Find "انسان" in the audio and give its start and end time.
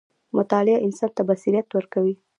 0.85-1.11